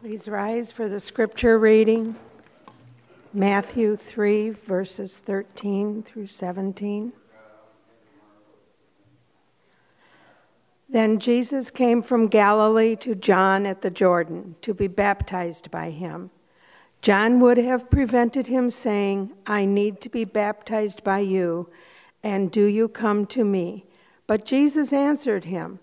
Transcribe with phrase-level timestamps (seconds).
[0.00, 2.16] Please rise for the scripture reading
[3.32, 7.14] Matthew 3, verses 13 through 17.
[10.86, 16.30] Then Jesus came from Galilee to John at the Jordan to be baptized by him.
[17.00, 21.70] John would have prevented him, saying, I need to be baptized by you,
[22.22, 23.86] and do you come to me?
[24.26, 25.78] But Jesus answered him,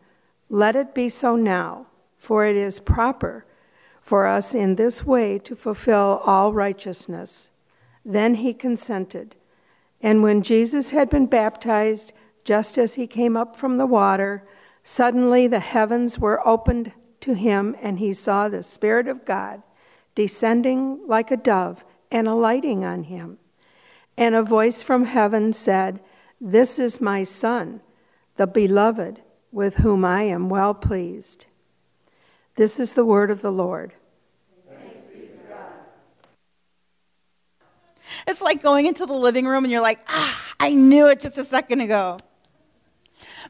[0.49, 3.45] Let it be so now, for it is proper
[4.03, 7.49] for us in this way to fulfill all righteousness.
[8.03, 9.37] Then he consented.
[10.01, 12.11] And when Jesus had been baptized,
[12.43, 14.45] just as he came up from the water,
[14.83, 19.63] suddenly the heavens were opened to him, and he saw the Spirit of God
[20.15, 23.37] descending like a dove and alighting on him.
[24.17, 26.01] And a voice from heaven said,
[26.41, 27.79] This is my Son,
[28.35, 29.21] the beloved,
[29.53, 31.45] with whom I am well pleased.
[32.55, 33.93] This is the word of the Lord.
[38.27, 41.37] It's like going into the living room and you're like, ah, I knew it just
[41.37, 42.19] a second ago.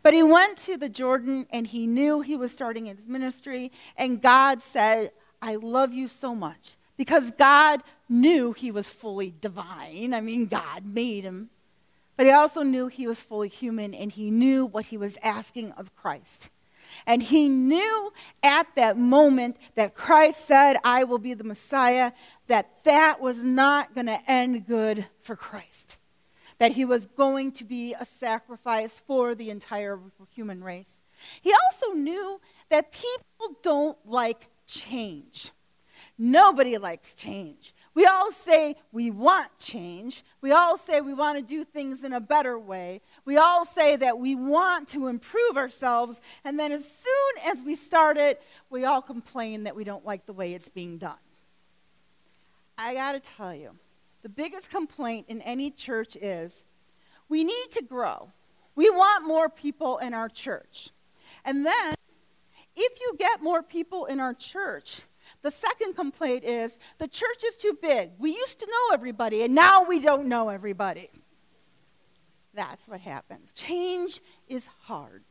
[0.01, 4.21] But he went to the Jordan and he knew he was starting his ministry, and
[4.21, 6.77] God said, I love you so much.
[6.95, 10.13] Because God knew he was fully divine.
[10.13, 11.49] I mean, God made him.
[12.15, 15.71] But he also knew he was fully human, and he knew what he was asking
[15.71, 16.49] of Christ.
[17.05, 22.11] And he knew at that moment that Christ said, I will be the Messiah,
[22.47, 25.97] that that was not going to end good for Christ.
[26.59, 29.99] That he was going to be a sacrifice for the entire
[30.33, 31.01] human race.
[31.41, 35.51] He also knew that people don't like change.
[36.17, 37.73] Nobody likes change.
[37.95, 40.23] We all say we want change.
[40.41, 43.01] We all say we want to do things in a better way.
[43.23, 46.19] We all say that we want to improve ourselves.
[46.43, 50.25] And then as soon as we start it, we all complain that we don't like
[50.25, 51.17] the way it's being done.
[52.77, 53.75] I got to tell you,
[54.23, 56.65] the biggest complaint in any church is
[57.29, 58.31] we need to grow.
[58.75, 60.89] We want more people in our church.
[61.45, 61.93] And then,
[62.75, 65.03] if you get more people in our church,
[65.43, 68.11] the second complaint is the church is too big.
[68.17, 71.09] We used to know everybody, and now we don't know everybody.
[72.53, 73.51] That's what happens.
[73.51, 75.23] Change is hard.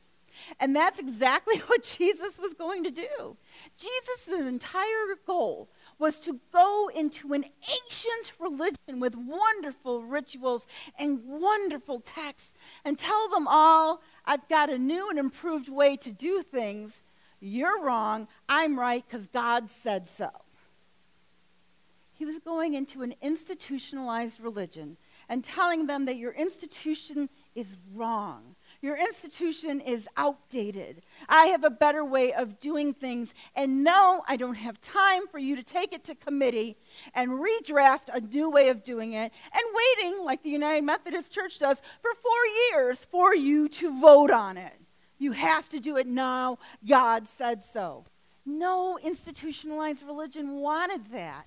[0.60, 3.36] And that's exactly what Jesus was going to do.
[3.76, 5.68] Jesus' entire goal
[5.98, 10.66] was to go into an ancient religion with wonderful rituals
[10.98, 16.12] and wonderful texts and tell them all, I've got a new and improved way to
[16.12, 17.02] do things
[17.42, 18.28] you're wrong.
[18.48, 20.30] I'm right because God said so.
[22.14, 24.96] He was going into an institutionalized religion
[25.28, 28.54] and telling them that your institution is wrong.
[28.80, 31.02] Your institution is outdated.
[31.28, 33.34] I have a better way of doing things.
[33.56, 36.76] And no, I don't have time for you to take it to committee
[37.14, 41.58] and redraft a new way of doing it and waiting, like the United Methodist Church
[41.58, 44.81] does, for four years for you to vote on it.
[45.22, 46.58] You have to do it now.
[46.84, 48.06] God said so.
[48.44, 51.44] No institutionalized religion wanted that.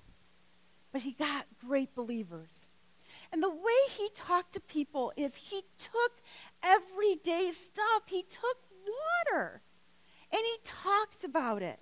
[0.92, 2.66] But he got great believers.
[3.30, 6.12] And the way he talked to people is he took
[6.62, 8.56] everyday stuff, he took
[9.30, 9.60] water,
[10.32, 11.78] and he talked about it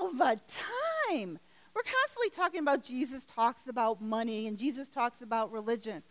[0.00, 1.40] all the time.
[1.74, 6.04] We're constantly talking about Jesus talks about money and Jesus talks about religion.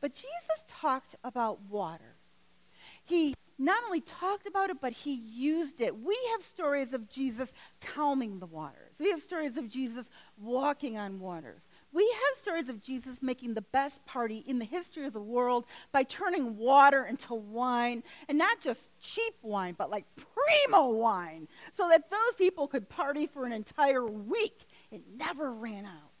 [0.00, 2.15] But Jesus talked about water.
[3.66, 5.98] Not only talked about it, but he used it.
[5.98, 9.00] We have stories of Jesus calming the waters.
[9.00, 10.08] We have stories of Jesus
[10.40, 11.62] walking on waters.
[11.92, 15.64] We have stories of Jesus making the best party in the history of the world
[15.90, 21.88] by turning water into wine, and not just cheap wine, but like primo wine, so
[21.88, 24.68] that those people could party for an entire week.
[24.92, 26.12] It never ran out.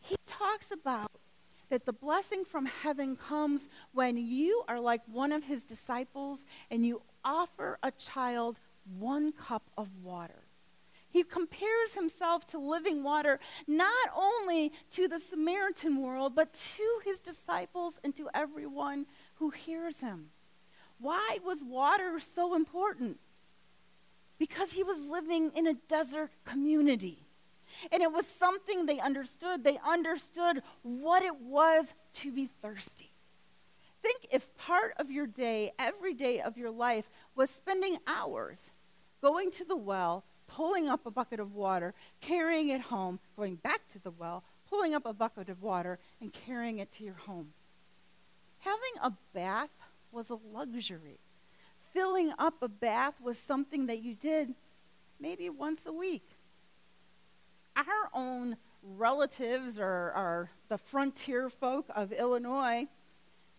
[0.00, 1.10] He talks about
[1.68, 6.84] that the blessing from heaven comes when you are like one of his disciples and
[6.84, 8.60] you offer a child
[8.98, 10.44] one cup of water.
[11.10, 17.18] He compares himself to living water, not only to the Samaritan world, but to his
[17.18, 19.06] disciples and to everyone
[19.36, 20.30] who hears him.
[21.00, 23.18] Why was water so important?
[24.38, 27.27] Because he was living in a desert community.
[27.92, 29.64] And it was something they understood.
[29.64, 33.10] They understood what it was to be thirsty.
[34.02, 38.70] Think if part of your day, every day of your life, was spending hours
[39.20, 43.88] going to the well, pulling up a bucket of water, carrying it home, going back
[43.88, 47.52] to the well, pulling up a bucket of water, and carrying it to your home.
[48.60, 49.70] Having a bath
[50.12, 51.18] was a luxury.
[51.92, 54.54] Filling up a bath was something that you did
[55.20, 56.37] maybe once a week
[57.86, 62.86] our own relatives or, or the frontier folk of Illinois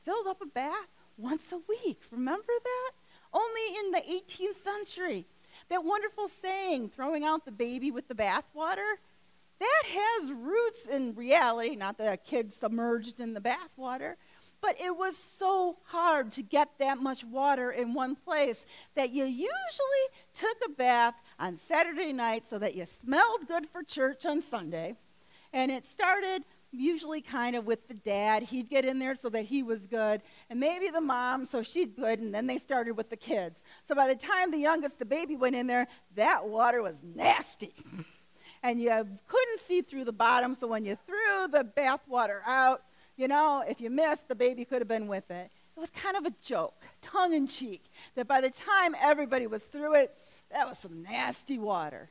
[0.03, 0.87] filled up a bath
[1.17, 2.01] once a week.
[2.11, 2.91] Remember that?
[3.33, 5.25] Only in the 18th century.
[5.69, 8.95] That wonderful saying, throwing out the baby with the bathwater,
[9.59, 14.15] that has roots in reality, not the kid submerged in the bathwater,
[14.61, 18.65] but it was so hard to get that much water in one place
[18.95, 19.47] that you usually
[20.33, 24.95] took a bath on Saturday night so that you smelled good for church on Sunday.
[25.53, 28.43] And it started usually kind of with the dad.
[28.43, 31.95] He'd get in there so that he was good, and maybe the mom so she'd
[31.95, 33.63] good, and then they started with the kids.
[33.83, 37.73] So by the time the youngest, the baby, went in there, that water was nasty.
[38.63, 38.89] and you
[39.27, 42.83] couldn't see through the bottom, so when you threw the bath water out,
[43.19, 45.51] you know, if you missed, the baby could have been with it.
[45.75, 47.83] It was kind of a joke, tongue in cheek,
[48.15, 50.15] that by the time everybody was through it,
[50.51, 52.09] that was some nasty water.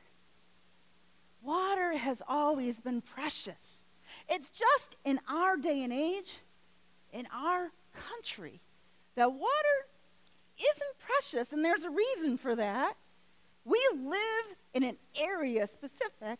[1.41, 3.85] Water has always been precious.
[4.29, 6.39] It's just in our day and age,
[7.11, 8.59] in our country,
[9.15, 9.87] that water
[10.57, 12.93] isn't precious, and there's a reason for that.
[13.65, 16.37] We live in an area specific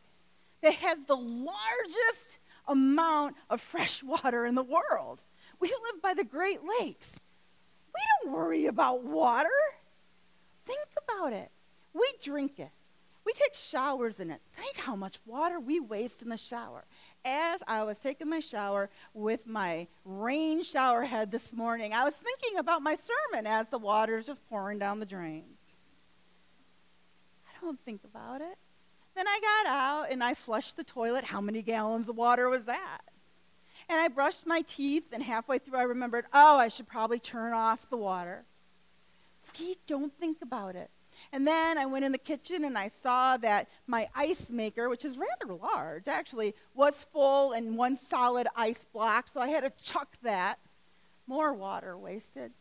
[0.62, 2.39] that has the largest
[2.70, 5.22] amount of fresh water in the world.
[5.60, 7.20] We live by the Great Lakes.
[7.94, 9.50] We don't worry about water.
[10.66, 11.52] Think about it.
[11.94, 12.70] We drink it.
[13.26, 14.42] We take showers in it.
[14.56, 16.86] Think how much water we waste in the shower.
[17.26, 22.16] As I was taking my shower with my rain shower head this morning, I was
[22.16, 25.44] thinking about my sermon as the water is just pouring down the drain.
[27.48, 28.58] I don't think about it.
[29.20, 31.26] Then I got out and I flushed the toilet.
[31.26, 33.02] How many gallons of water was that?
[33.90, 37.52] And I brushed my teeth, and halfway through I remembered, oh, I should probably turn
[37.52, 38.46] off the water.
[39.60, 40.90] We don't think about it.
[41.34, 45.04] And then I went in the kitchen and I saw that my ice maker, which
[45.04, 49.84] is rather large actually, was full and one solid ice block, so I had to
[49.84, 50.60] chuck that.
[51.28, 52.54] More water wasted.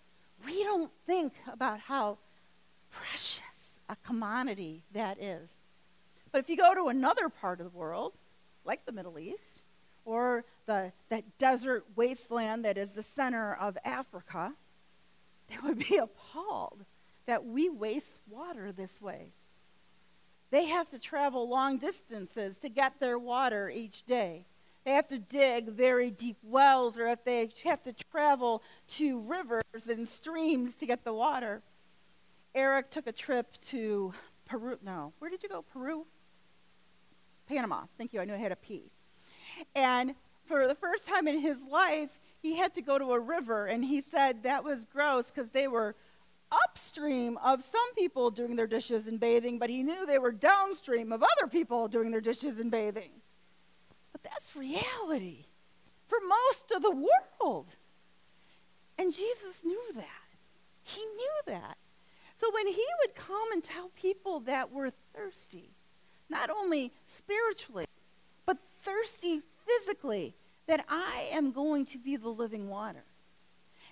[0.44, 2.18] We don't think about how
[2.90, 5.54] precious a commodity that is.
[6.38, 8.12] But if you go to another part of the world,
[8.64, 9.64] like the Middle East,
[10.04, 14.52] or the, that desert wasteland that is the center of Africa,
[15.48, 16.84] they would be appalled
[17.26, 19.32] that we waste water this way.
[20.52, 24.46] They have to travel long distances to get their water each day.
[24.84, 29.88] They have to dig very deep wells, or if they have to travel to rivers
[29.88, 31.62] and streams to get the water.
[32.54, 34.12] Eric took a trip to
[34.46, 34.78] Peru.
[34.84, 35.62] No, where did you go?
[35.62, 36.06] Peru?
[37.48, 37.84] Panama.
[37.96, 38.20] Thank you.
[38.20, 38.90] I knew I had a P.
[39.74, 40.14] And
[40.46, 43.84] for the first time in his life, he had to go to a river, and
[43.84, 45.96] he said that was gross because they were
[46.50, 51.12] upstream of some people doing their dishes and bathing, but he knew they were downstream
[51.12, 53.10] of other people doing their dishes and bathing.
[54.12, 55.46] But that's reality
[56.06, 57.06] for most of the
[57.40, 57.68] world.
[58.96, 60.04] And Jesus knew that.
[60.82, 61.76] He knew that.
[62.34, 65.70] So when he would come and tell people that were thirsty,
[66.28, 67.86] not only spiritually,
[68.46, 70.34] but thirsty physically,
[70.66, 73.04] that I am going to be the living water.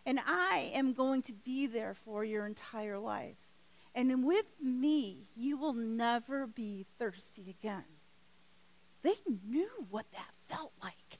[0.04, 3.36] And I am going to be there for your entire life.
[3.94, 7.84] And with me, you will never be thirsty again.
[9.02, 9.14] They
[9.46, 11.18] knew what that felt like.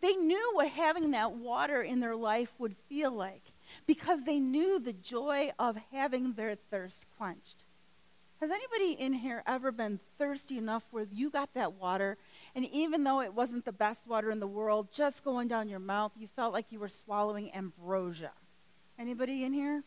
[0.00, 3.52] They knew what having that water in their life would feel like
[3.86, 7.65] because they knew the joy of having their thirst quenched.
[8.40, 12.18] Has anybody in here ever been thirsty enough where you got that water,
[12.54, 15.78] and even though it wasn't the best water in the world, just going down your
[15.78, 18.32] mouth, you felt like you were swallowing ambrosia?
[18.98, 19.82] Anybody in here?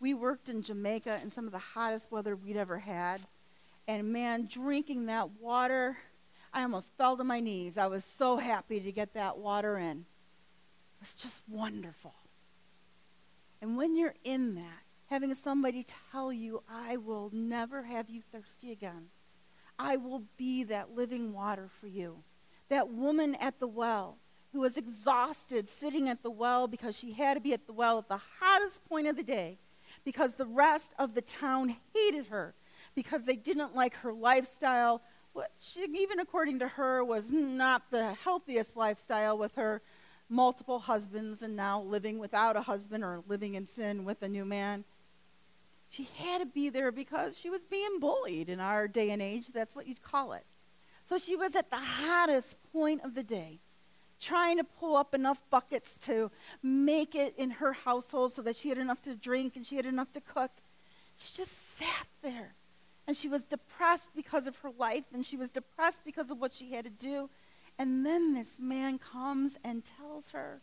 [0.00, 3.20] We worked in Jamaica in some of the hottest weather we'd ever had.
[3.86, 5.96] And man, drinking that water,
[6.52, 7.78] I almost fell to my knees.
[7.78, 9.98] I was so happy to get that water in.
[10.00, 12.14] It was just wonderful.
[13.60, 18.72] And when you're in that, having somebody tell you, I will never have you thirsty
[18.72, 19.08] again.
[19.78, 22.24] I will be that living water for you.
[22.68, 24.18] That woman at the well
[24.52, 27.98] who was exhausted sitting at the well because she had to be at the well
[27.98, 29.58] at the hottest point of the day
[30.04, 32.54] because the rest of the town hated her
[32.94, 38.76] because they didn't like her lifestyle, which, even according to her, was not the healthiest
[38.76, 39.82] lifestyle with her
[40.28, 44.44] multiple husbands and now living without a husband or living in sin with a new
[44.44, 44.84] man.
[45.90, 49.46] She had to be there because she was being bullied in our day and age.
[49.52, 50.44] That's what you'd call it.
[51.04, 53.60] So she was at the hottest point of the day,
[54.20, 56.30] trying to pull up enough buckets to
[56.62, 59.86] make it in her household so that she had enough to drink and she had
[59.86, 60.50] enough to cook.
[61.16, 62.54] She just sat there
[63.08, 66.52] And she was depressed because of her life, and she was depressed because of what
[66.52, 67.30] she had to do.
[67.78, 70.60] And then this man comes and tells her,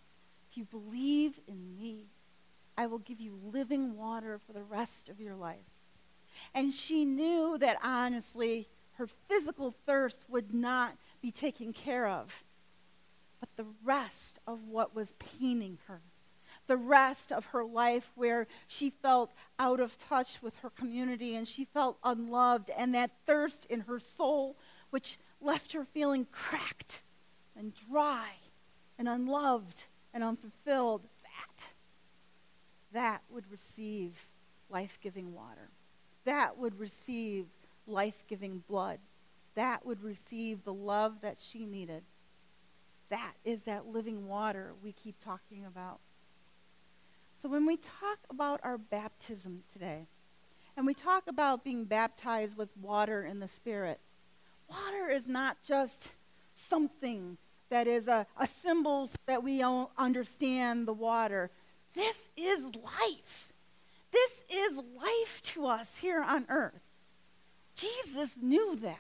[0.52, 2.12] If you believe in me,
[2.78, 5.58] I will give you living water for the rest of your life.
[6.54, 12.44] And she knew that honestly, her physical thirst would not be taken care of,
[13.40, 16.02] but the rest of what was paining her,
[16.68, 21.48] the rest of her life where she felt out of touch with her community and
[21.48, 24.58] she felt unloved, and that thirst in her soul,
[24.90, 27.04] which left her feeling cracked
[27.56, 28.30] and dry
[28.98, 31.08] and unloved and unfulfilled,
[32.96, 34.30] that would receive
[34.70, 35.70] life giving water.
[36.24, 37.46] That would receive
[37.86, 39.00] life giving blood.
[39.56, 42.04] That would receive the love that she needed.
[43.10, 46.00] That is that living water we keep talking about.
[47.42, 50.08] So when we talk about our baptism today,
[50.78, 54.00] and we talk about being baptized with water in the Spirit,
[54.70, 56.10] water is not just
[56.54, 57.38] something
[57.70, 59.62] that is a, a symbol so that we
[59.98, 61.52] understand the water.
[61.96, 63.54] This is life.
[64.12, 66.82] This is life to us here on earth.
[67.76, 69.00] Jesus knew that.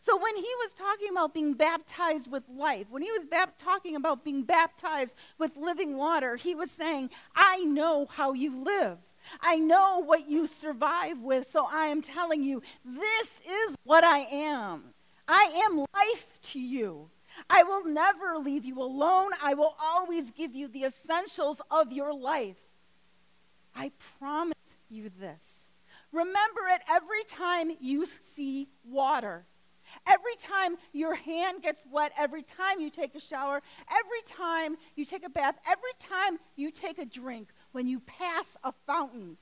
[0.00, 3.94] So when he was talking about being baptized with life, when he was bap- talking
[3.94, 8.98] about being baptized with living water, he was saying, I know how you live.
[9.40, 14.26] I know what you survive with, so I am telling you, this is what I
[14.30, 14.94] am.
[15.28, 17.08] I am life to you.
[17.48, 19.30] I will never leave you alone.
[19.42, 22.56] I will always give you the essentials of your life.
[23.74, 25.68] I promise you this.
[26.12, 29.44] Remember it every time you see water.
[30.06, 35.04] Every time your hand gets wet, every time you take a shower, every time you
[35.04, 39.36] take a bath, every time you take a drink, when you pass a fountain,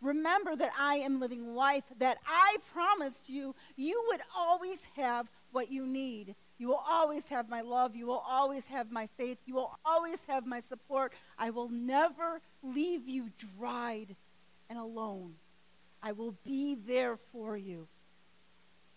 [0.00, 5.70] remember that I am living life, that I promised you you would always have what
[5.70, 6.34] you need.
[6.62, 7.96] You will always have my love.
[7.96, 9.38] You will always have my faith.
[9.46, 11.12] You will always have my support.
[11.36, 14.14] I will never leave you dried
[14.70, 15.34] and alone.
[16.00, 17.88] I will be there for you.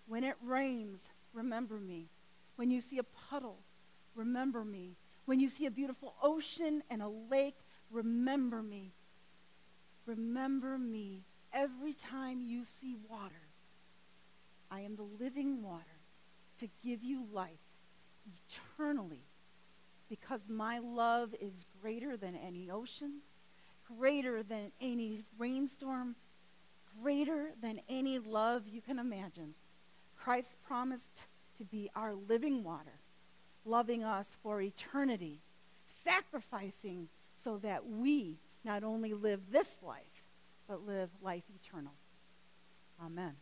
[0.06, 2.06] When it rains, remember me.
[2.56, 3.58] When you see a puddle,
[4.14, 4.96] remember me.
[5.26, 7.58] When you see a beautiful ocean and a lake,
[7.90, 8.92] remember me.
[10.06, 13.50] Remember me every time you see water.
[14.70, 15.95] I am the living water
[16.60, 17.60] to give you life
[18.48, 19.24] eternally
[20.10, 23.20] because my love is greater than any ocean,
[23.98, 26.16] greater than any rainstorm,
[27.02, 29.54] greater than any love you can imagine.
[30.16, 31.24] Christ promised
[31.58, 33.00] to be our living water,
[33.66, 35.42] loving us for eternity,
[35.88, 40.24] sacrificing so that we not only live this life,
[40.68, 41.94] but live life eternal.
[43.04, 43.36] Amen.